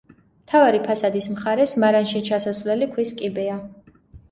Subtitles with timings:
[0.45, 3.63] მთავარი ფასადის მხარეს მარანში ჩასასვლელი ქვის კიბეა.